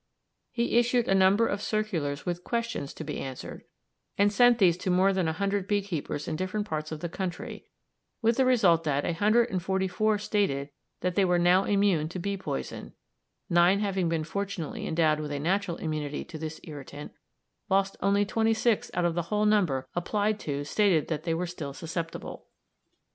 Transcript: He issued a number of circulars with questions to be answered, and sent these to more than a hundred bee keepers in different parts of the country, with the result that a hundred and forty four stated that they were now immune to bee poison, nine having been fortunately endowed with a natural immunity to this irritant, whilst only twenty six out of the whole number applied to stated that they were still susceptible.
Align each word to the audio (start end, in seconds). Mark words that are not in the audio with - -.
He 0.51 0.79
issued 0.79 1.07
a 1.07 1.13
number 1.13 1.45
of 1.45 1.61
circulars 1.61 2.25
with 2.25 2.43
questions 2.43 2.91
to 2.95 3.03
be 3.03 3.19
answered, 3.19 3.65
and 4.17 4.33
sent 4.33 4.57
these 4.57 4.75
to 4.77 4.89
more 4.89 5.13
than 5.13 5.27
a 5.27 5.33
hundred 5.33 5.67
bee 5.67 5.83
keepers 5.83 6.27
in 6.27 6.35
different 6.35 6.65
parts 6.65 6.91
of 6.91 7.01
the 7.01 7.07
country, 7.07 7.67
with 8.19 8.37
the 8.37 8.43
result 8.45 8.83
that 8.83 9.05
a 9.05 9.13
hundred 9.13 9.51
and 9.51 9.61
forty 9.61 9.87
four 9.87 10.17
stated 10.17 10.71
that 11.01 11.13
they 11.13 11.23
were 11.23 11.37
now 11.37 11.65
immune 11.65 12.09
to 12.09 12.17
bee 12.19 12.35
poison, 12.35 12.93
nine 13.47 13.79
having 13.79 14.09
been 14.09 14.23
fortunately 14.23 14.87
endowed 14.87 15.19
with 15.19 15.29
a 15.31 15.37
natural 15.39 15.77
immunity 15.77 16.25
to 16.25 16.39
this 16.39 16.59
irritant, 16.63 17.11
whilst 17.69 17.95
only 18.01 18.25
twenty 18.25 18.55
six 18.55 18.89
out 18.95 19.05
of 19.05 19.13
the 19.13 19.21
whole 19.29 19.45
number 19.45 19.87
applied 19.93 20.39
to 20.39 20.63
stated 20.63 21.09
that 21.09 21.25
they 21.25 21.33
were 21.35 21.45
still 21.45 21.73
susceptible. 21.73 22.47